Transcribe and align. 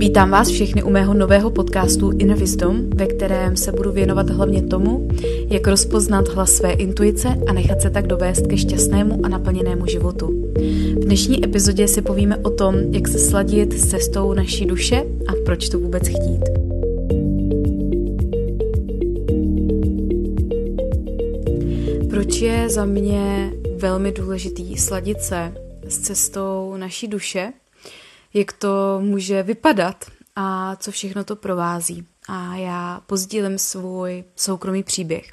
Vítám 0.00 0.30
vás 0.30 0.48
všechny 0.48 0.82
u 0.82 0.90
mého 0.90 1.14
nového 1.14 1.50
podcastu 1.50 2.10
Inner 2.10 2.38
Wisdom, 2.38 2.90
ve 2.90 3.06
kterém 3.06 3.56
se 3.56 3.72
budu 3.72 3.92
věnovat 3.92 4.30
hlavně 4.30 4.62
tomu, 4.62 5.08
jak 5.50 5.66
rozpoznat 5.66 6.28
hlas 6.28 6.52
své 6.52 6.72
intuice 6.72 7.28
a 7.48 7.52
nechat 7.52 7.80
se 7.80 7.90
tak 7.90 8.06
dovést 8.06 8.46
ke 8.46 8.56
šťastnému 8.56 9.20
a 9.24 9.28
naplněnému 9.28 9.86
životu. 9.86 10.26
V 10.94 11.04
dnešní 11.04 11.44
epizodě 11.44 11.88
si 11.88 12.02
povíme 12.02 12.36
o 12.36 12.50
tom, 12.50 12.74
jak 12.74 13.08
se 13.08 13.18
sladit 13.18 13.72
s 13.72 13.90
cestou 13.90 14.32
naší 14.32 14.66
duše 14.66 15.04
a 15.28 15.32
proč 15.44 15.68
to 15.68 15.78
vůbec 15.78 16.08
chtít. 16.08 16.44
Proč 22.10 22.40
je 22.40 22.68
za 22.68 22.84
mě 22.84 23.52
velmi 23.76 24.12
důležitý 24.12 24.76
sladit 24.76 25.20
se 25.20 25.52
s 25.88 25.98
cestou 25.98 26.74
naší 26.76 27.08
duše 27.08 27.52
jak 28.34 28.52
to 28.52 29.00
může 29.00 29.42
vypadat 29.42 30.04
a 30.36 30.76
co 30.76 30.90
všechno 30.90 31.24
to 31.24 31.36
provází. 31.36 32.06
A 32.28 32.56
já 32.56 33.00
pozdílím 33.06 33.58
svůj 33.58 34.24
soukromý 34.36 34.82
příběh. 34.82 35.32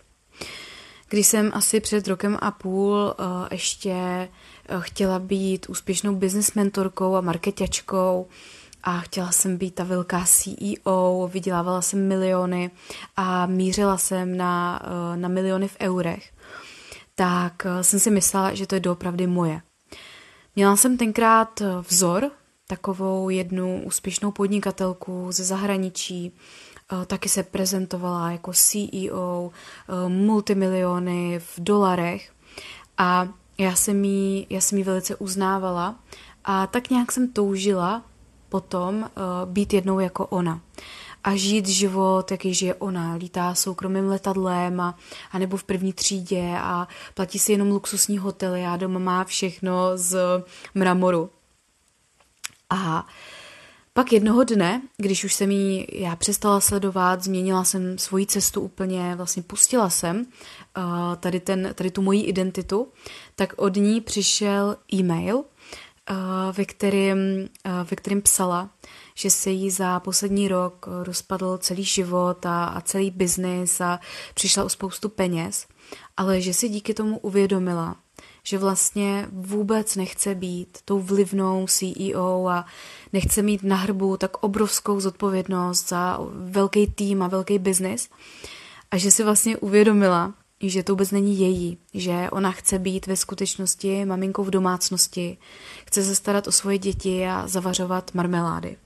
Když 1.09 1.27
jsem 1.27 1.51
asi 1.53 1.79
před 1.79 2.07
rokem 2.07 2.37
a 2.41 2.51
půl 2.51 3.15
uh, 3.19 3.25
ještě 3.51 4.29
uh, 4.69 4.81
chtěla 4.81 5.19
být 5.19 5.69
úspěšnou 5.69 6.15
business 6.15 6.53
mentorkou 6.53 7.15
a 7.15 7.21
marketačkou 7.21 8.27
a 8.83 8.99
chtěla 8.99 9.31
jsem 9.31 9.57
být 9.57 9.75
ta 9.75 9.83
velká 9.83 10.25
CEO, 10.25 11.29
vydělávala 11.33 11.81
jsem 11.81 12.07
miliony 12.07 12.71
a 13.15 13.45
mířila 13.45 13.97
jsem 13.97 14.37
na, 14.37 14.81
uh, 14.83 15.17
na 15.17 15.27
miliony 15.27 15.67
v 15.67 15.77
eurech, 15.79 16.31
tak 17.15 17.67
jsem 17.81 17.99
si 17.99 18.11
myslela, 18.11 18.53
že 18.53 18.67
to 18.67 18.75
je 18.75 18.81
doopravdy 18.81 19.27
moje. 19.27 19.61
Měla 20.55 20.75
jsem 20.75 20.97
tenkrát 20.97 21.61
vzor 21.87 22.31
takovou 22.67 23.29
jednu 23.29 23.83
úspěšnou 23.83 24.31
podnikatelku 24.31 25.27
ze 25.31 25.43
zahraničí, 25.43 26.31
eh, 26.31 27.05
taky 27.05 27.29
se 27.29 27.43
prezentovala 27.43 28.31
jako 28.31 28.53
CEO, 28.53 29.51
eh, 29.51 30.09
multimiliony 30.09 31.39
v 31.39 31.59
dolarech 31.59 32.31
a 32.97 33.27
já 33.57 33.75
jsem 33.75 34.03
jí, 34.03 34.47
já 34.49 34.61
jsem 34.61 34.77
jí 34.77 34.83
velice 34.83 35.15
uznávala 35.15 35.95
a 36.45 36.67
tak 36.67 36.89
nějak 36.89 37.11
jsem 37.11 37.31
toužila 37.31 38.03
potom 38.49 39.03
eh, 39.03 39.21
být 39.45 39.73
jednou 39.73 39.99
jako 39.99 40.25
ona 40.25 40.61
a 41.23 41.35
žít 41.35 41.67
život, 41.67 42.31
jaký 42.31 42.53
žije 42.53 42.75
ona. 42.75 43.13
Lítá 43.13 43.55
soukromým 43.55 44.07
letadlem 44.09 44.79
a, 44.79 44.97
a 45.31 45.39
nebo 45.39 45.57
v 45.57 45.63
první 45.63 45.93
třídě 45.93 46.57
a 46.61 46.87
platí 47.13 47.39
si 47.39 47.51
jenom 47.51 47.71
luxusní 47.71 48.17
hotely 48.17 48.65
a 48.65 48.77
doma 48.77 48.99
má 48.99 49.23
všechno 49.23 49.91
z 49.95 50.17
mramoru. 50.75 51.29
A 52.69 53.07
pak 53.97 54.13
jednoho 54.13 54.43
dne, 54.43 54.81
když 54.97 55.23
už 55.23 55.33
jsem 55.33 55.51
ji 55.51 55.87
já 55.91 56.15
přestala 56.15 56.59
sledovat, 56.59 57.23
změnila 57.23 57.63
jsem 57.63 57.97
svoji 57.97 58.25
cestu 58.25 58.61
úplně, 58.61 59.15
vlastně 59.15 59.43
pustila 59.43 59.89
jsem 59.89 60.17
uh, 60.17 61.15
tady, 61.19 61.39
ten, 61.39 61.71
tady 61.75 61.91
tu 61.91 62.01
moji 62.01 62.21
identitu, 62.21 62.87
tak 63.35 63.53
od 63.55 63.75
ní 63.75 64.01
přišel 64.01 64.77
e-mail, 64.93 65.37
uh, 65.37 65.45
ve, 66.51 66.65
kterým, 66.65 67.17
uh, 67.65 67.71
ve 67.89 67.95
kterým 67.95 68.21
psala, 68.21 68.69
že 69.15 69.29
se 69.29 69.49
jí 69.49 69.71
za 69.71 69.99
poslední 69.99 70.47
rok 70.47 70.85
rozpadl 71.03 71.57
celý 71.57 71.83
život 71.83 72.45
a, 72.45 72.65
a 72.65 72.81
celý 72.81 73.11
biznis 73.11 73.81
a 73.81 73.99
přišla 74.33 74.63
o 74.63 74.69
spoustu 74.69 75.09
peněz, 75.09 75.67
ale 76.17 76.41
že 76.41 76.53
si 76.53 76.69
díky 76.69 76.93
tomu 76.93 77.19
uvědomila, 77.19 77.95
že 78.47 78.57
vlastně 78.57 79.27
vůbec 79.31 79.95
nechce 79.95 80.35
být 80.35 80.77
tou 80.85 80.99
vlivnou 80.99 81.65
CEO 81.67 82.47
a 82.47 82.65
nechce 83.13 83.41
mít 83.41 83.63
na 83.63 83.75
hrbu 83.75 84.17
tak 84.17 84.43
obrovskou 84.43 84.99
zodpovědnost 84.99 85.89
za 85.89 86.19
velký 86.33 86.87
tým 86.87 87.23
a 87.23 87.27
velký 87.27 87.59
biznis 87.59 88.09
a 88.91 88.97
že 88.97 89.11
si 89.11 89.23
vlastně 89.23 89.57
uvědomila, 89.57 90.33
že 90.61 90.83
to 90.83 90.91
vůbec 90.91 91.11
není 91.11 91.39
její, 91.39 91.77
že 91.93 92.27
ona 92.31 92.51
chce 92.51 92.79
být 92.79 93.07
ve 93.07 93.15
skutečnosti 93.15 94.05
maminkou 94.05 94.43
v 94.43 94.49
domácnosti, 94.49 95.37
chce 95.85 96.03
se 96.03 96.15
starat 96.15 96.47
o 96.47 96.51
svoje 96.51 96.77
děti 96.77 97.27
a 97.27 97.47
zavařovat 97.47 98.11
marmelády. 98.13 98.77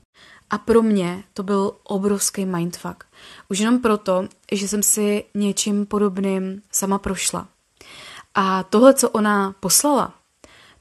A 0.49 0.57
pro 0.57 0.81
mě 0.81 1.23
to 1.33 1.43
byl 1.43 1.73
obrovský 1.83 2.45
mindfuck. 2.45 3.03
Už 3.49 3.59
jenom 3.59 3.79
proto, 3.79 4.27
že 4.51 4.67
jsem 4.67 4.83
si 4.83 5.23
něčím 5.35 5.85
podobným 5.85 6.61
sama 6.71 6.97
prošla. 6.99 7.47
A 8.35 8.63
tohle, 8.63 8.93
co 8.93 9.09
ona 9.09 9.55
poslala, 9.59 10.13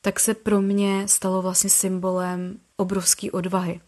tak 0.00 0.20
se 0.20 0.34
pro 0.34 0.60
mě 0.60 1.08
stalo 1.08 1.42
vlastně 1.42 1.70
symbolem 1.70 2.60
obrovské 2.76 3.30
odvahy. 3.30 3.80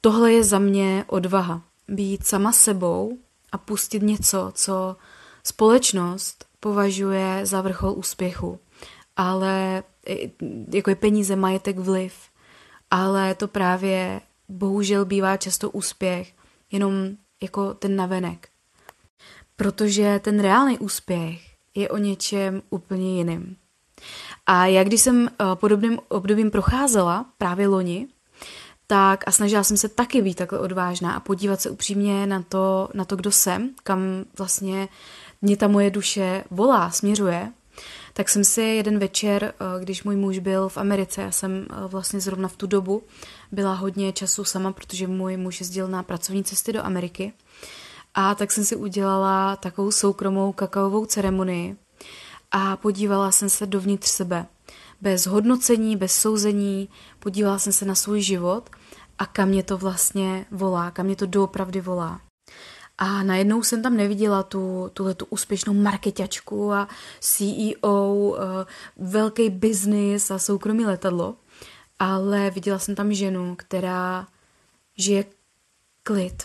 Tohle 0.00 0.32
je 0.32 0.44
za 0.44 0.58
mě 0.58 1.04
odvaha. 1.06 1.62
Být 1.88 2.26
sama 2.26 2.52
sebou 2.52 3.18
a 3.52 3.58
pustit 3.58 4.02
něco, 4.02 4.52
co 4.54 4.96
společnost 5.44 6.44
považuje 6.60 7.46
za 7.46 7.60
vrchol 7.60 7.94
úspěchu. 7.96 8.60
Ale 9.16 9.82
jako 10.72 10.90
je 10.90 10.96
peníze, 10.96 11.36
majetek, 11.36 11.78
vliv. 11.78 12.14
Ale 12.90 13.34
to 13.34 13.48
právě 13.48 14.20
bohužel 14.48 15.04
bývá 15.04 15.36
často 15.36 15.70
úspěch, 15.70 16.32
jenom 16.72 16.92
jako 17.42 17.74
ten 17.74 17.96
navenek. 17.96 18.48
Protože 19.56 20.20
ten 20.24 20.40
reálný 20.40 20.78
úspěch 20.78 21.45
je 21.76 21.88
o 21.88 21.96
něčem 21.96 22.62
úplně 22.70 23.16
jiným. 23.16 23.56
A 24.46 24.66
já 24.66 24.84
když 24.84 25.00
jsem 25.00 25.22
uh, 25.22 25.54
podobným 25.54 25.98
obdobím 26.08 26.50
procházela 26.50 27.26
právě 27.38 27.68
loni, 27.68 28.06
tak 28.86 29.24
a 29.26 29.32
snažila 29.32 29.64
jsem 29.64 29.76
se 29.76 29.88
taky 29.88 30.22
být 30.22 30.34
takhle 30.34 30.58
odvážná 30.58 31.14
a 31.14 31.20
podívat 31.20 31.60
se 31.60 31.70
upřímně 31.70 32.26
na 32.26 32.42
to, 32.42 32.88
na 32.94 33.04
to, 33.04 33.16
kdo 33.16 33.32
jsem, 33.32 33.70
kam 33.82 34.00
vlastně 34.38 34.88
mě 35.42 35.56
ta 35.56 35.68
moje 35.68 35.90
duše 35.90 36.44
volá, 36.50 36.90
směřuje, 36.90 37.52
tak 38.12 38.28
jsem 38.28 38.44
si 38.44 38.62
jeden 38.62 38.98
večer, 38.98 39.44
eh, 39.44 39.80
když 39.80 40.04
můj 40.04 40.16
muž 40.16 40.38
byl 40.38 40.68
v 40.68 40.78
Americe, 40.78 41.22
já 41.22 41.30
jsem 41.30 41.66
eh, 41.70 41.74
vlastně 41.86 42.20
zrovna 42.20 42.48
v 42.48 42.56
tu 42.56 42.66
dobu 42.66 43.02
byla 43.52 43.74
hodně 43.74 44.12
času 44.12 44.44
sama, 44.44 44.72
protože 44.72 45.06
můj 45.06 45.36
muž 45.36 45.60
jezdil 45.60 45.88
na 45.88 46.02
pracovní 46.02 46.44
cesty 46.44 46.72
do 46.72 46.84
Ameriky, 46.84 47.32
a 48.18 48.34
tak 48.34 48.52
jsem 48.52 48.64
si 48.64 48.76
udělala 48.76 49.56
takovou 49.56 49.90
soukromou 49.90 50.52
kakaovou 50.52 51.06
ceremonii 51.06 51.76
a 52.50 52.76
podívala 52.76 53.32
jsem 53.32 53.50
se 53.50 53.66
dovnitř 53.66 54.08
sebe. 54.08 54.46
Bez 55.00 55.26
hodnocení, 55.26 55.96
bez 55.96 56.20
souzení, 56.20 56.88
podívala 57.18 57.58
jsem 57.58 57.72
se 57.72 57.84
na 57.84 57.94
svůj 57.94 58.20
život 58.20 58.70
a 59.18 59.26
kam 59.26 59.48
mě 59.48 59.62
to 59.62 59.78
vlastně 59.78 60.46
volá, 60.50 60.90
kam 60.90 61.06
mě 61.06 61.16
to 61.16 61.26
doopravdy 61.26 61.80
volá. 61.80 62.20
A 62.98 63.22
najednou 63.22 63.62
jsem 63.62 63.82
tam 63.82 63.96
neviděla 63.96 64.42
tu, 64.42 64.90
tuhle 64.94 65.14
tu 65.14 65.26
úspěšnou 65.30 65.74
marketačku 65.74 66.72
a 66.72 66.88
CEO, 67.20 68.36
eh, 68.38 68.66
velký 68.96 69.50
biznis 69.50 70.30
a 70.30 70.38
soukromý 70.38 70.86
letadlo, 70.86 71.34
ale 71.98 72.50
viděla 72.50 72.78
jsem 72.78 72.94
tam 72.94 73.12
ženu, 73.12 73.56
která 73.56 74.26
žije 74.96 75.24
klid, 76.02 76.42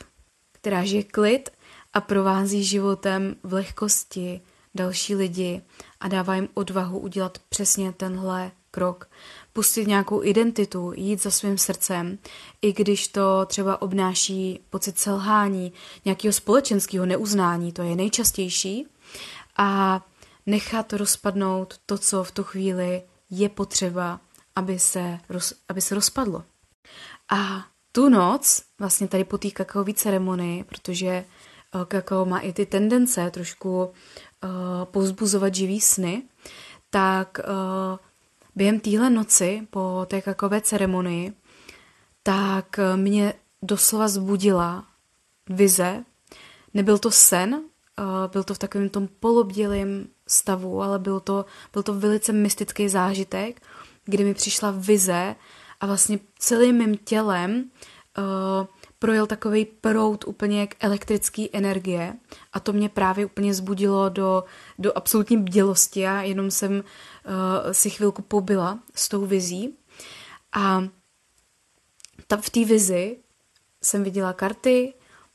která 0.52 0.86
žije 0.86 1.04
klid 1.04 1.50
a 1.94 2.02
provází 2.02 2.64
životem 2.64 3.36
v 3.44 3.54
lehkosti 3.54 4.42
další 4.76 5.16
lidi 5.16 5.62
a 6.00 6.08
dává 6.08 6.36
jim 6.36 6.50
odvahu 6.54 7.00
udělat 7.00 7.38
přesně 7.50 7.92
tenhle 7.92 8.52
krok. 8.72 9.10
Pustit 9.54 9.88
nějakou 9.88 10.24
identitu, 10.24 10.94
jít 10.96 11.24
za 11.24 11.32
svým 11.32 11.58
srdcem, 11.58 12.18
i 12.62 12.74
když 12.74 13.08
to 13.08 13.46
třeba 13.46 13.82
obnáší 13.82 14.60
pocit 14.70 15.00
selhání, 15.00 15.74
nějakého 16.06 16.34
společenského 16.34 17.06
neuznání, 17.06 17.72
to 17.72 17.82
je 17.82 17.96
nejčastější, 17.96 18.88
a 19.58 20.02
nechat 20.46 20.94
rozpadnout 20.94 21.78
to, 21.86 21.98
co 21.98 22.24
v 22.24 22.32
tu 22.32 22.44
chvíli 22.44 23.02
je 23.30 23.50
potřeba, 23.50 24.20
aby 24.56 24.80
se, 24.80 25.20
roz, 25.30 25.54
aby 25.70 25.82
se 25.82 25.96
rozpadlo. 25.96 26.44
A 27.30 27.66
tu 27.92 28.10
noc, 28.10 28.64
vlastně 28.80 29.08
tady 29.08 29.24
po 29.24 29.38
té 29.38 29.52
kakaové 29.52 29.94
ceremonii, 29.94 30.64
protože 30.64 31.26
kakao 31.88 32.26
má 32.26 32.40
i 32.40 32.54
ty 32.54 32.66
tendence 32.66 33.32
trošku 33.32 33.94
uh, 34.94 35.52
živý 35.52 35.82
sny, 35.82 36.24
tak 36.90 37.40
uh, 37.40 37.98
během 38.56 38.80
téhle 38.80 39.10
noci 39.10 39.68
po 39.70 40.06
té 40.10 40.22
kakové 40.22 40.62
ceremonii, 40.62 41.34
tak 42.24 42.80
mě 42.96 43.34
doslova 43.62 44.08
zbudila 44.08 44.86
vize. 45.50 46.04
Nebyl 46.74 46.98
to 46.98 47.12
sen, 47.12 47.54
uh, 47.54 47.62
byl 48.32 48.44
to 48.44 48.54
v 48.54 48.60
takovém 48.60 48.90
tom 48.90 49.08
polobdělém 49.20 50.08
stavu, 50.28 50.82
ale 50.82 51.00
byl 51.00 51.20
to, 51.20 51.46
byl 51.74 51.84
to 51.84 51.94
velice 51.94 52.32
mystický 52.32 52.90
zážitek, 52.90 53.62
kdy 54.06 54.24
mi 54.24 54.34
přišla 54.34 54.72
vize 54.72 55.36
a 55.80 55.86
vlastně 55.86 56.20
celým 56.40 56.78
mým 56.78 56.98
tělem 56.98 57.72
uh, 58.18 58.68
projel 59.02 59.28
takový 59.28 59.66
prout 59.66 60.28
úplně 60.28 60.60
jak 60.60 60.84
elektrický 60.84 61.50
energie 61.56 62.14
a 62.54 62.60
to 62.60 62.74
mě 62.74 62.90
právě 62.90 63.26
úplně 63.26 63.54
zbudilo 63.54 64.10
do, 64.10 64.44
do 64.80 64.98
absolutní 64.98 65.38
bdělosti 65.38 66.08
a 66.08 66.22
jenom 66.22 66.52
jsem 66.52 66.72
uh, 66.72 66.82
si 67.72 67.90
chvilku 67.90 68.22
pobyla 68.22 68.80
s 68.96 69.10
tou 69.10 69.26
vizí 69.26 69.78
a 70.54 70.84
ta, 72.28 72.38
v 72.38 72.50
té 72.50 72.66
vizi 72.66 73.18
jsem 73.84 74.04
viděla 74.04 74.34
karty, 74.34 74.94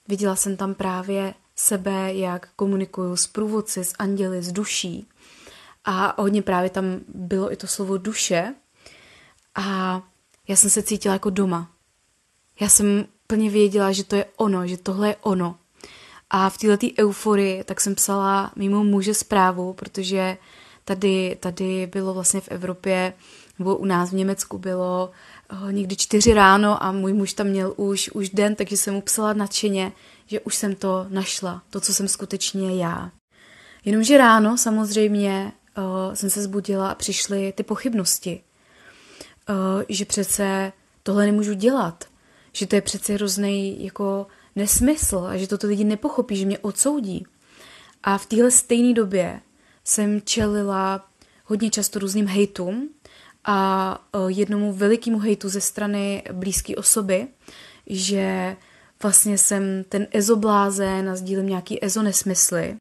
viděla 0.08 0.36
jsem 0.36 0.56
tam 0.56 0.74
právě 0.74 1.34
sebe, 1.54 2.14
jak 2.14 2.48
komunikuju 2.56 3.16
s 3.16 3.26
průvodci, 3.26 3.84
s 3.84 3.94
anděli, 3.98 4.42
s 4.42 4.52
duší. 4.52 5.08
A 5.84 6.22
hodně 6.22 6.42
právě 6.42 6.70
tam 6.70 6.84
bylo 7.08 7.52
i 7.52 7.56
to 7.56 7.66
slovo 7.66 7.98
duše. 7.98 8.54
A 9.54 10.02
já 10.48 10.56
jsem 10.56 10.70
se 10.70 10.82
cítila 10.82 11.12
jako 11.12 11.30
doma. 11.30 11.70
Já 12.60 12.68
jsem 12.68 13.06
plně 13.26 13.50
věděla, 13.50 13.92
že 13.92 14.04
to 14.04 14.16
je 14.16 14.24
ono, 14.36 14.66
že 14.66 14.76
tohle 14.76 15.08
je 15.08 15.16
ono. 15.20 15.56
A 16.30 16.50
v 16.50 16.58
této 16.58 16.86
euforii 16.98 17.64
tak 17.64 17.80
jsem 17.80 17.94
psala 17.94 18.52
mimo 18.56 18.84
muže 18.84 19.14
zprávu, 19.14 19.72
protože 19.72 20.36
tady, 20.84 21.36
tady 21.40 21.86
bylo 21.86 22.14
vlastně 22.14 22.40
v 22.40 22.48
Evropě, 22.48 23.12
nebo 23.58 23.76
u 23.76 23.84
nás 23.84 24.10
v 24.10 24.14
Německu 24.14 24.58
bylo 24.58 25.10
oh, 25.50 25.72
někdy 25.72 25.96
čtyři 25.96 26.34
ráno 26.34 26.82
a 26.82 26.92
můj 26.92 27.12
muž 27.12 27.32
tam 27.32 27.46
měl 27.46 27.74
už, 27.76 28.10
už 28.10 28.30
den, 28.30 28.54
takže 28.54 28.76
jsem 28.76 28.94
mu 28.94 29.00
psala 29.00 29.32
nadšeně, 29.32 29.92
že 30.26 30.40
už 30.40 30.54
jsem 30.54 30.74
to 30.74 31.06
našla, 31.08 31.62
to, 31.70 31.80
co 31.80 31.94
jsem 31.94 32.08
skutečně 32.08 32.82
já. 32.82 33.10
Jenomže 33.84 34.18
ráno 34.18 34.58
samozřejmě 34.58 35.52
uh, 35.78 36.14
jsem 36.14 36.30
se 36.30 36.42
zbudila 36.42 36.90
a 36.90 36.94
přišly 36.94 37.52
ty 37.52 37.62
pochybnosti, 37.62 38.40
uh, 39.48 39.82
že 39.88 40.04
přece 40.04 40.72
tohle 41.02 41.26
nemůžu 41.26 41.54
dělat, 41.54 42.04
že 42.56 42.66
to 42.66 42.74
je 42.74 42.80
přece 42.80 43.14
hrozný 43.14 43.84
jako 43.84 44.26
nesmysl 44.56 45.26
a 45.28 45.36
že 45.36 45.46
to 45.46 45.58
ty 45.58 45.66
lidi 45.66 45.84
nepochopí, 45.84 46.36
že 46.36 46.46
mě 46.46 46.58
odsoudí. 46.58 47.26
A 48.02 48.18
v 48.18 48.26
téhle 48.26 48.50
stejné 48.50 48.94
době 48.94 49.40
jsem 49.84 50.20
čelila 50.24 51.08
hodně 51.44 51.70
často 51.70 51.98
různým 51.98 52.26
hejtům 52.26 52.88
a 53.44 53.98
uh, 54.14 54.30
jednomu 54.30 54.72
velikému 54.72 55.18
hejtu 55.18 55.48
ze 55.48 55.60
strany 55.60 56.22
blízké 56.32 56.76
osoby, 56.76 57.26
že 57.86 58.56
vlastně 59.02 59.38
jsem 59.38 59.84
ten 59.88 60.06
ezoblázen 60.10 61.10
a 61.10 61.16
sdílím 61.16 61.46
nějaký 61.46 61.84
ezonesmysly. 61.84 62.76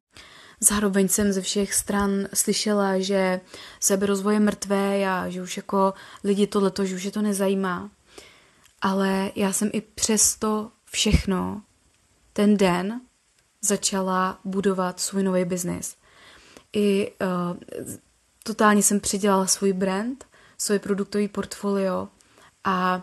Zároveň 0.60 1.08
jsem 1.08 1.34
ze 1.34 1.42
všech 1.42 1.74
stran 1.74 2.28
slyšela, 2.34 3.00
že 3.00 3.42
seberozvoj 3.80 4.34
je 4.34 4.40
mrtvé 4.40 5.10
a 5.10 5.30
že 5.30 5.42
už 5.42 5.58
jako 5.58 5.94
lidi 6.24 6.48
tohleto, 6.48 6.86
že 6.86 6.96
už 6.96 7.04
je 7.04 7.12
to 7.12 7.22
nezajímá. 7.22 7.90
Ale 8.86 9.32
já 9.36 9.54
jsem 9.54 9.70
i 9.74 9.82
přesto 9.82 10.72
všechno 10.86 11.62
ten 12.34 12.58
den 12.58 13.02
začala 13.62 14.40
budovat 14.44 15.00
svůj 15.00 15.24
nový 15.24 15.46
biznis. 15.46 15.96
I 16.74 17.12
uh, 17.22 17.58
totálně 18.44 18.84
jsem 18.84 19.00
přidělala 19.00 19.48
svůj 19.48 19.74
brand, 19.74 20.26
svůj 20.58 20.80
produktový 20.80 21.28
portfolio 21.28 22.08
a 22.64 23.02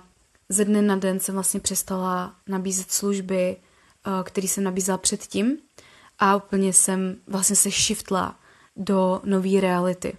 ze 0.48 0.64
dne 0.64 0.82
na 0.82 0.96
den 0.96 1.20
jsem 1.20 1.34
vlastně 1.34 1.60
přestala 1.60 2.36
nabízet 2.46 2.92
služby, 2.92 3.56
uh, 4.06 4.22
které 4.22 4.48
jsem 4.48 4.64
nabízela 4.64 4.98
předtím 4.98 5.58
a 6.18 6.36
úplně 6.36 6.72
jsem 6.72 7.16
vlastně 7.26 7.56
se 7.56 7.70
shiftla 7.70 8.40
do 8.76 9.20
nové 9.24 9.60
reality. 9.60 10.18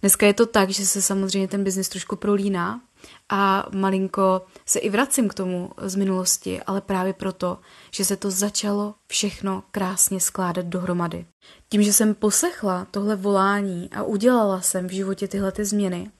Dneska 0.00 0.26
je 0.26 0.34
to 0.34 0.46
tak, 0.46 0.70
že 0.70 0.86
se 0.86 1.02
samozřejmě 1.02 1.48
ten 1.48 1.64
biznis 1.64 1.88
trošku 1.88 2.16
prolíná 2.16 2.80
a 3.28 3.66
malinko 3.72 4.46
se 4.66 4.78
i 4.78 4.90
vracím 4.90 5.28
k 5.28 5.34
tomu 5.34 5.70
z 5.82 5.94
minulosti, 5.94 6.62
ale 6.62 6.80
právě 6.80 7.12
proto, 7.12 7.58
že 7.90 8.04
se 8.04 8.16
to 8.16 8.30
začalo 8.30 8.94
všechno 9.06 9.62
krásně 9.70 10.20
skládat 10.20 10.66
dohromady. 10.66 11.26
Tím, 11.68 11.82
že 11.82 11.92
jsem 11.92 12.14
poslechla 12.14 12.86
tohle 12.90 13.16
volání 13.16 13.90
a 13.90 14.02
udělala 14.02 14.60
jsem 14.60 14.86
v 14.86 14.92
životě 14.92 15.28
tyhle 15.28 15.52
ty 15.52 15.64
změny, 15.64 16.10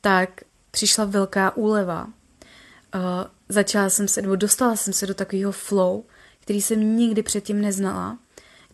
tak 0.00 0.40
přišla 0.70 1.04
velká 1.04 1.56
úleva. 1.56 2.04
Uh, 2.04 3.00
začala 3.48 3.90
jsem 3.90 4.08
se, 4.08 4.22
nebo 4.22 4.36
dostala 4.36 4.76
jsem 4.76 4.92
se 4.92 5.06
do 5.06 5.14
takového 5.14 5.52
flow, 5.52 6.04
který 6.40 6.62
jsem 6.62 6.96
nikdy 6.96 7.22
předtím 7.22 7.60
neznala 7.60 8.18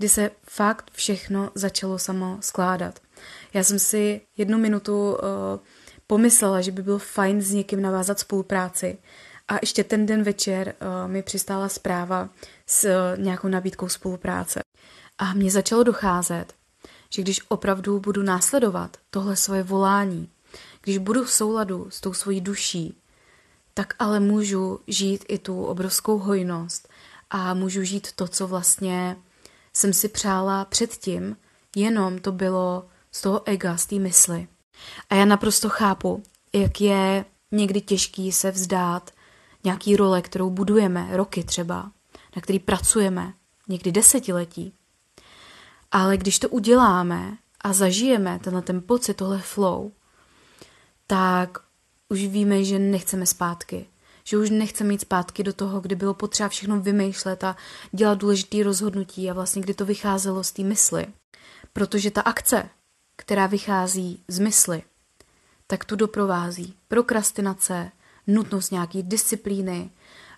kdy 0.01 0.09
se 0.09 0.31
fakt 0.43 0.91
všechno 0.93 1.51
začalo 1.55 1.99
samo 1.99 2.39
skládat. 2.41 3.01
Já 3.55 3.65
jsem 3.65 3.79
si 3.79 4.21
jednu 4.37 4.59
minutu 4.59 5.13
uh, 5.13 5.19
pomyslela, 6.11 6.61
že 6.61 6.73
by 6.73 6.83
bylo 6.83 6.99
fajn 6.99 7.43
s 7.43 7.51
někým 7.51 7.83
navázat 7.83 8.19
spolupráci. 8.19 8.99
A 9.49 9.55
ještě 9.63 9.85
ten 9.85 10.07
den 10.07 10.23
večer 10.23 10.75
uh, 10.75 11.11
mi 11.11 11.23
přistála 11.23 11.69
zpráva 11.69 12.29
s 12.67 12.85
uh, 12.85 13.23
nějakou 13.23 13.49
nabídkou 13.49 13.89
spolupráce. 13.89 14.61
A 15.19 15.35
mně 15.35 15.51
začalo 15.51 15.83
docházet, 15.83 16.55
že 17.11 17.23
když 17.23 17.41
opravdu 17.49 18.01
budu 18.01 18.23
následovat 18.23 18.97
tohle 19.11 19.37
svoje 19.37 19.63
volání, 19.63 20.29
když 20.83 20.99
budu 20.99 21.25
v 21.25 21.33
souladu 21.33 21.87
s 21.91 22.01
tou 22.01 22.13
svojí 22.13 22.41
duší, 22.41 22.99
tak 23.75 23.95
ale 23.99 24.21
můžu 24.21 24.81
žít 24.87 25.25
i 25.29 25.39
tu 25.39 25.65
obrovskou 25.65 26.19
hojnost 26.19 26.89
a 27.31 27.55
můžu 27.55 27.83
žít 27.83 28.13
to, 28.13 28.29
co 28.29 28.47
vlastně 28.47 29.17
jsem 29.73 29.93
si 29.93 30.09
přála 30.09 30.65
předtím, 30.65 31.37
jenom 31.77 32.19
to 32.19 32.33
bylo 32.33 32.89
z 33.13 33.21
toho 33.21 33.49
ega, 33.49 33.77
z 33.77 33.87
té 33.87 33.97
mysli. 33.97 34.49
A 35.11 35.15
já 35.15 35.25
naprosto 35.25 35.69
chápu, 35.69 36.23
jak 36.53 36.81
je 36.81 37.25
někdy 37.53 37.81
těžký 37.81 38.33
se 38.33 38.51
vzdát 38.51 39.11
nějaký 39.65 39.97
role, 39.97 40.23
kterou 40.23 40.51
budujeme 40.51 41.09
roky 41.11 41.45
třeba, 41.45 41.93
na 42.37 42.43
který 42.43 42.59
pracujeme 42.59 43.33
někdy 43.69 43.93
desetiletí. 43.93 44.73
Ale 45.91 46.17
když 46.17 46.39
to 46.39 46.49
uděláme 46.49 47.37
a 47.61 47.73
zažijeme 47.73 48.39
tenhle 48.39 48.63
ten 48.63 48.83
pocit, 48.83 49.15
tohle 49.15 49.39
flow, 49.39 49.93
tak 51.07 51.59
už 52.09 52.21
víme, 52.21 52.65
že 52.65 52.79
nechceme 52.79 53.27
zpátky 53.27 53.87
že 54.25 54.39
už 54.39 54.51
nechce 54.51 54.85
mít 54.85 55.01
zpátky 55.01 55.43
do 55.43 55.53
toho, 55.53 55.81
kdy 55.81 55.95
bylo 55.95 56.15
potřeba 56.15 56.49
všechno 56.49 56.81
vymýšlet 56.81 57.45
a 57.45 57.57
dělat 57.93 58.19
důležité 58.19 58.63
rozhodnutí 58.63 59.31
a 59.31 59.35
vlastně 59.35 59.63
kdy 59.63 59.75
to 59.75 59.85
vycházelo 59.85 60.45
z 60.45 60.53
té 60.53 60.63
mysli. 60.63 61.07
Protože 61.73 62.11
ta 62.11 62.21
akce, 62.21 62.69
která 63.21 63.47
vychází 63.47 64.23
z 64.29 64.39
mysli, 64.39 64.83
tak 65.67 65.85
tu 65.85 65.97
doprovází 65.97 66.77
prokrastinace, 66.89 67.93
nutnost 68.27 68.73
nějaký 68.73 69.03
disciplíny, 69.03 69.91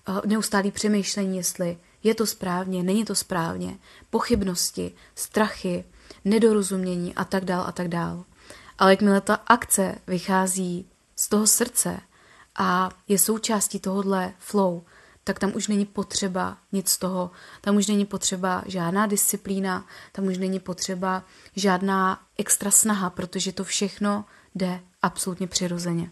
eh, 0.08 0.26
neustálý 0.26 0.70
přemýšlení, 0.70 1.36
jestli 1.36 1.78
je 2.02 2.14
to 2.14 2.26
správně, 2.26 2.82
není 2.82 3.04
to 3.04 3.14
správně, 3.14 3.78
pochybnosti, 4.10 4.92
strachy, 5.14 5.84
nedorozumění 6.24 7.14
a 7.14 7.24
tak 7.24 7.44
dál 7.44 7.64
a 7.66 7.72
tak 7.72 7.88
dál. 7.88 8.24
Ale 8.78 8.92
jakmile 8.92 9.20
ta 9.20 9.34
akce 9.34 9.94
vychází 10.06 10.86
z 11.16 11.28
toho 11.28 11.46
srdce, 11.46 12.00
a 12.56 12.90
je 13.08 13.18
součástí 13.18 13.80
tohohle 13.80 14.32
flow, 14.38 14.82
tak 15.24 15.38
tam 15.38 15.52
už 15.54 15.68
není 15.68 15.84
potřeba 15.84 16.56
nic 16.72 16.88
z 16.88 16.98
toho. 16.98 17.30
Tam 17.60 17.76
už 17.76 17.86
není 17.86 18.04
potřeba 18.04 18.62
žádná 18.66 19.06
disciplína, 19.06 19.86
tam 20.12 20.26
už 20.26 20.38
není 20.38 20.60
potřeba 20.60 21.24
žádná 21.56 22.20
extra 22.38 22.70
snaha, 22.70 23.10
protože 23.10 23.52
to 23.52 23.64
všechno 23.64 24.24
jde 24.54 24.80
absolutně 25.02 25.46
přirozeně. 25.46 26.10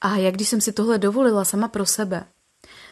A 0.00 0.16
jak 0.16 0.34
když 0.34 0.48
jsem 0.48 0.60
si 0.60 0.72
tohle 0.72 0.98
dovolila 0.98 1.44
sama 1.44 1.68
pro 1.68 1.86
sebe, 1.86 2.24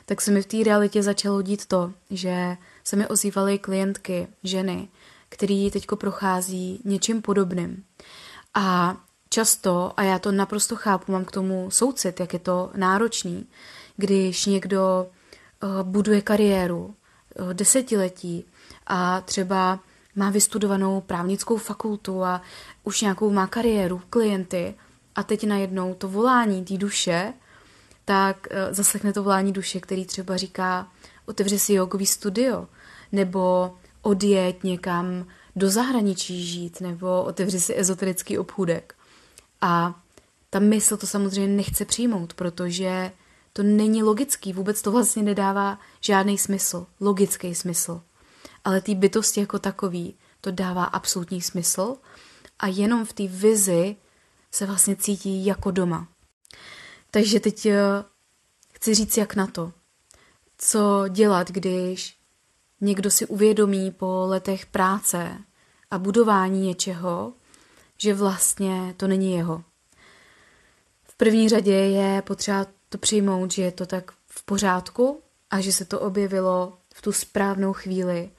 tak 0.07 0.21
se 0.21 0.31
mi 0.31 0.43
v 0.43 0.47
té 0.47 0.65
realitě 0.65 1.03
začalo 1.03 1.43
dít 1.43 1.67
to, 1.67 1.93
že 2.11 2.57
se 2.85 2.97
mi 2.97 3.07
ozývaly 3.07 3.59
klientky, 3.59 4.29
ženy, 4.43 4.89
který 5.29 5.71
teďko 5.71 5.97
prochází 5.97 6.81
něčím 6.85 7.23
podobným. 7.23 7.85
A 8.55 8.97
často, 9.31 9.93
a 9.97 10.03
já 10.03 10.19
to 10.19 10.33
naprosto 10.33 10.77
chápu, 10.77 11.13
mám 11.13 11.25
k 11.25 11.31
tomu 11.31 11.71
soucit, 11.71 12.21
jak 12.21 12.33
je 12.33 12.39
to 12.39 12.71
náročný, 12.77 13.47
když 13.97 14.47
někdo 14.47 15.07
buduje 15.83 16.23
kariéru 16.23 16.85
uh, 16.85 17.53
desetiletí 17.53 18.45
a 18.87 19.21
třeba 19.21 19.81
má 20.17 20.31
vystudovanou 20.31 21.01
právnickou 21.01 21.57
fakultu 21.57 22.25
a 22.25 22.43
už 22.85 23.01
nějakou 23.01 23.31
má 23.31 23.47
kariéru, 23.47 24.03
klienty 24.11 24.75
a 25.15 25.23
teď 25.23 25.45
najednou 25.47 25.95
to 25.95 26.09
volání 26.09 26.65
té 26.65 26.77
duše, 26.77 27.33
tak 28.05 28.47
uh, 28.51 28.75
zaslechne 28.75 29.13
to 29.13 29.23
volání 29.23 29.53
duše, 29.53 29.81
který 29.81 30.05
třeba 30.05 30.37
říká 30.37 30.89
otevři 31.27 31.59
si 31.59 31.73
jogový 31.73 32.07
studio 32.07 32.69
nebo 33.13 33.75
odjet 34.03 34.65
někam 34.65 35.27
do 35.57 35.71
zahraničí 35.71 36.47
žít 36.47 36.81
nebo 36.81 37.23
otevři 37.23 37.61
si 37.61 37.79
ezoterický 37.79 38.39
obchůdek. 38.39 38.95
A 39.61 40.01
ta 40.51 40.59
mysl 40.59 40.97
to 40.97 41.07
samozřejmě 41.07 41.57
nechce 41.57 41.85
přijmout, 41.85 42.35
protože 42.35 43.13
to 43.57 43.63
není 43.63 44.03
logický, 44.03 44.53
vůbec 44.53 44.83
to 44.83 44.93
vlastně 44.93 45.23
nedává 45.23 45.79
žádný 46.01 46.39
smysl, 46.39 46.87
logický 47.01 47.55
smysl. 47.55 48.03
Ale 48.65 48.81
té 48.81 48.95
bytosti 48.95 49.41
jako 49.41 49.59
takový 49.59 50.19
to 50.41 50.51
dává 50.51 50.85
absolutní 50.85 51.43
smysl 51.43 51.97
a 52.59 52.67
jenom 52.67 53.05
v 53.05 53.13
té 53.13 53.27
vizi 53.27 53.97
se 54.51 54.67
vlastně 54.67 54.97
cítí 54.97 55.47
jako 55.47 55.71
doma. 55.71 56.09
Takže 57.11 57.41
teď 57.41 57.67
eh, 57.67 57.81
chci 58.73 58.95
říct, 58.95 59.17
jak 59.17 59.35
na 59.35 59.47
to. 59.47 59.73
Co 60.59 61.05
dělat, 61.09 61.51
když 61.51 62.19
někdo 62.81 63.11
si 63.11 63.27
uvědomí 63.27 63.91
po 63.91 64.25
letech 64.29 64.67
práce 64.67 65.39
a 65.91 65.99
budování 65.99 66.67
něčeho, 66.67 67.33
že 67.99 68.15
vlastně 68.15 68.95
to 68.97 69.09
není 69.09 69.33
jeho. 69.33 69.65
V 71.05 71.17
první 71.17 71.49
řadě 71.49 71.73
je 71.75 72.23
potřeba 72.23 72.67
to 72.89 72.99
přijmout, 72.99 73.53
že 73.53 73.63
je 73.63 73.73
to 73.73 73.87
tak 73.87 74.13
v 74.27 74.45
pořádku 74.45 75.23
a 75.51 75.61
že 75.61 75.73
se 75.73 75.85
to 75.85 76.01
objevilo 76.01 76.79
v 76.95 77.03
tu 77.03 77.13
správnou 77.13 77.73
chvíli, 77.73 78.31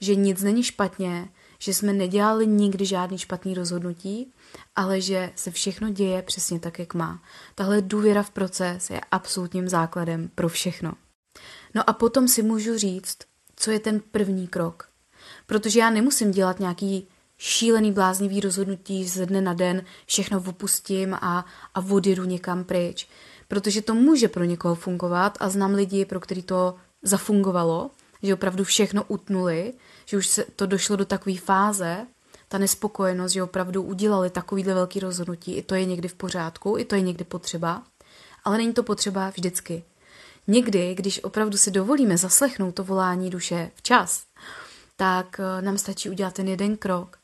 že 0.00 0.14
nic 0.14 0.42
není 0.42 0.62
špatně, 0.62 1.28
že 1.58 1.74
jsme 1.74 1.92
nedělali 1.92 2.46
nikdy 2.46 2.86
žádný 2.86 3.18
špatný 3.18 3.54
rozhodnutí, 3.54 4.32
ale 4.76 5.00
že 5.00 5.32
se 5.36 5.50
všechno 5.50 5.90
děje 5.90 6.22
přesně 6.22 6.60
tak, 6.60 6.78
jak 6.78 6.94
má. 6.94 7.22
Tahle 7.54 7.82
důvěra 7.82 8.22
v 8.22 8.30
proces 8.30 8.90
je 8.90 9.00
absolutním 9.10 9.68
základem 9.68 10.30
pro 10.34 10.48
všechno. 10.48 10.92
No 11.74 11.90
a 11.90 11.92
potom 11.92 12.28
si 12.28 12.42
můžu 12.42 12.78
říct, 12.78 13.18
co 13.56 13.70
je 13.70 13.80
ten 13.80 14.00
první 14.00 14.48
krok. 14.48 14.88
Protože 15.46 15.80
já 15.80 15.90
nemusím 15.90 16.30
dělat 16.30 16.60
nějaký 16.60 17.08
šílený 17.38 17.92
bláznivý 17.92 18.40
rozhodnutí 18.40 19.04
ze 19.04 19.26
dne 19.26 19.40
na 19.40 19.54
den, 19.54 19.84
všechno 20.06 20.42
opustím 20.46 21.14
a, 21.14 21.44
a 21.74 21.80
odjedu 21.90 22.24
někam 22.24 22.64
pryč. 22.64 23.08
Protože 23.48 23.82
to 23.82 23.94
může 23.94 24.28
pro 24.28 24.44
někoho 24.44 24.74
fungovat 24.74 25.38
a 25.40 25.48
znám 25.48 25.74
lidi, 25.74 26.04
pro 26.04 26.20
který 26.20 26.42
to 26.42 26.74
zafungovalo, 27.02 27.90
že 28.22 28.34
opravdu 28.34 28.64
všechno 28.64 29.04
utnuli, 29.08 29.74
že 30.06 30.16
už 30.16 30.26
se 30.26 30.44
to 30.56 30.66
došlo 30.66 30.96
do 30.96 31.04
takové 31.04 31.36
fáze, 31.36 32.06
ta 32.48 32.58
nespokojenost, 32.58 33.32
že 33.32 33.42
opravdu 33.42 33.82
udělali 33.82 34.30
takovýhle 34.30 34.74
velký 34.74 35.00
rozhodnutí, 35.00 35.56
i 35.56 35.62
to 35.62 35.74
je 35.74 35.84
někdy 35.84 36.08
v 36.08 36.14
pořádku, 36.14 36.78
i 36.78 36.84
to 36.84 36.94
je 36.94 37.00
někdy 37.00 37.24
potřeba, 37.24 37.82
ale 38.44 38.56
není 38.56 38.72
to 38.72 38.82
potřeba 38.82 39.30
vždycky. 39.30 39.84
Někdy, 40.46 40.94
když 40.94 41.24
opravdu 41.24 41.58
si 41.58 41.70
dovolíme 41.70 42.16
zaslechnout 42.16 42.74
to 42.74 42.84
volání 42.84 43.30
duše 43.30 43.70
včas, 43.74 44.22
tak 44.96 45.40
eh, 45.40 45.62
nám 45.62 45.78
stačí 45.78 46.10
udělat 46.10 46.34
ten 46.34 46.48
jeden 46.48 46.76
krok, 46.76 47.18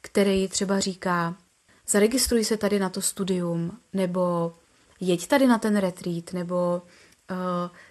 který 0.00 0.48
třeba 0.48 0.80
říká, 0.80 1.34
zaregistruj 1.88 2.44
se 2.44 2.56
tady 2.56 2.78
na 2.78 2.88
to 2.88 3.02
studium, 3.02 3.78
nebo 3.92 4.52
jeď 5.00 5.26
tady 5.26 5.46
na 5.46 5.58
ten 5.58 5.76
retreat, 5.76 6.32
nebo 6.32 6.82
uh, 7.30 7.36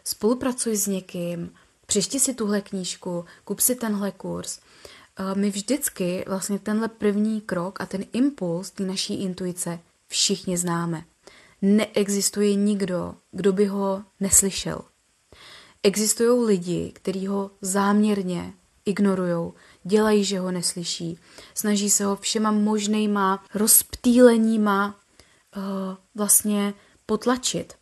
spolupracuj 0.04 0.76
s 0.76 0.88
někým, 0.88 1.54
přešti 1.86 2.20
si 2.20 2.34
tuhle 2.34 2.62
knížku, 2.62 3.26
kup 3.44 3.60
si 3.60 3.76
tenhle 3.76 4.12
kurz. 4.12 4.60
Uh, 5.20 5.38
my 5.38 5.50
vždycky 5.50 6.26
vlastně 6.28 6.60
tenhle 6.60 6.88
první 6.88 7.42
krok 7.42 7.82
a 7.82 7.86
ten 7.86 8.06
impuls 8.14 8.72
té 8.72 8.84
naší 8.84 9.22
intuice 9.22 9.80
všichni 10.08 10.58
známe. 10.58 11.04
Neexistuje 11.62 12.56
nikdo, 12.56 13.16
kdo 13.32 13.54
by 13.54 13.66
ho 13.66 14.04
neslyšel. 14.20 14.82
Existují 15.84 16.46
lidi, 16.46 16.92
kteří 16.96 17.28
ho 17.28 17.52
záměrně 17.62 18.54
ignorují, 18.86 19.52
dělají, 19.84 20.24
že 20.24 20.40
ho 20.40 20.52
neslyší, 20.52 21.20
snaží 21.54 21.90
se 21.90 22.06
ho 22.06 22.16
všema 22.16 22.52
možnýma 22.52 23.44
rozptýleníma 23.54 24.96
uh, 25.56 25.64
vlastně 26.16 26.74
potlačit. 27.06 27.74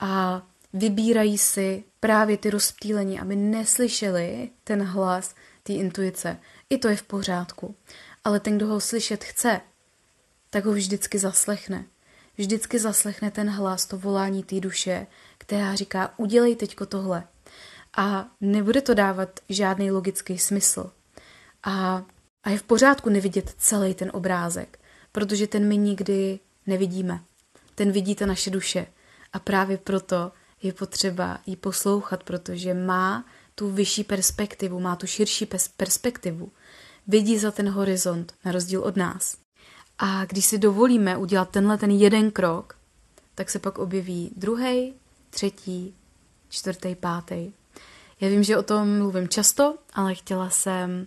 A 0.00 0.42
vybírají 0.72 1.38
si 1.38 1.84
právě 2.00 2.36
ty 2.36 2.50
rozptýlení, 2.50 3.20
aby 3.20 3.36
neslyšeli 3.36 4.50
ten 4.64 4.82
hlas 4.82 5.34
té 5.62 5.72
intuice. 5.72 6.38
I 6.70 6.78
to 6.78 6.88
je 6.88 6.96
v 6.96 7.02
pořádku. 7.02 7.74
Ale 8.24 8.40
ten, 8.40 8.56
kdo 8.56 8.66
ho 8.66 8.80
slyšet 8.80 9.24
chce, 9.24 9.60
tak 10.50 10.64
ho 10.64 10.72
vždycky 10.72 11.18
zaslechne. 11.18 11.84
Vždycky 12.38 12.78
zaslechne 12.78 13.30
ten 13.30 13.50
hlas, 13.50 13.86
to 13.86 13.98
volání 13.98 14.42
té 14.42 14.60
duše, 14.60 15.06
která 15.38 15.74
říká, 15.74 16.14
udělej 16.16 16.56
teďko 16.56 16.86
tohle. 16.86 17.24
A 17.96 18.28
nebude 18.40 18.80
to 18.80 18.94
dávat 18.94 19.40
žádný 19.48 19.90
logický 19.90 20.38
smysl. 20.38 20.90
A, 21.62 22.04
a 22.44 22.50
je 22.50 22.58
v 22.58 22.62
pořádku 22.62 23.10
nevidět 23.10 23.54
celý 23.58 23.94
ten 23.94 24.10
obrázek, 24.14 24.78
protože 25.12 25.46
ten 25.46 25.68
my 25.68 25.76
nikdy 25.76 26.38
nevidíme. 26.66 27.20
Ten 27.80 27.92
vidí 27.92 28.14
ta 28.14 28.26
naše 28.26 28.50
duše. 28.50 28.86
A 29.32 29.38
právě 29.38 29.78
proto 29.78 30.32
je 30.62 30.72
potřeba 30.72 31.38
ji 31.46 31.56
poslouchat, 31.56 32.24
protože 32.24 32.74
má 32.74 33.24
tu 33.54 33.70
vyšší 33.70 34.04
perspektivu, 34.04 34.80
má 34.80 34.96
tu 34.96 35.06
širší 35.06 35.48
perspektivu. 35.76 36.52
Vidí 37.06 37.38
za 37.38 37.50
ten 37.50 37.68
horizont, 37.68 38.34
na 38.44 38.52
rozdíl 38.52 38.82
od 38.82 38.96
nás. 38.96 39.36
A 39.98 40.24
když 40.24 40.44
si 40.44 40.58
dovolíme 40.58 41.16
udělat 41.16 41.50
tenhle 41.50 41.78
ten 41.78 41.90
jeden 41.90 42.30
krok, 42.30 42.78
tak 43.34 43.50
se 43.50 43.58
pak 43.58 43.78
objeví 43.78 44.32
druhý, 44.36 44.94
třetí, 45.30 45.94
čtvrtý, 46.48 46.94
pátý. 46.94 47.52
Já 48.20 48.28
vím, 48.28 48.42
že 48.42 48.56
o 48.56 48.62
tom 48.62 48.98
mluvím 48.98 49.28
často, 49.28 49.74
ale 49.92 50.14
chtěla 50.14 50.50
jsem 50.50 51.06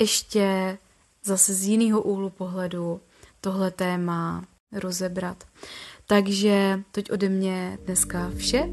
ještě 0.00 0.78
zase 1.24 1.54
z 1.54 1.64
jiného 1.64 2.02
úhlu 2.02 2.30
pohledu 2.30 3.00
tohle 3.40 3.70
téma 3.70 4.44
rozebrat. 4.72 5.44
Takže 6.10 6.80
teď 6.92 7.12
ode 7.12 7.28
mě 7.28 7.78
dneska 7.84 8.32
vše 8.36 8.68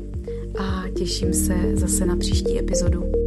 a 0.59 0.83
těším 0.97 1.33
se 1.33 1.53
zase 1.73 2.05
na 2.05 2.15
příští 2.15 2.59
epizodu. 2.59 3.26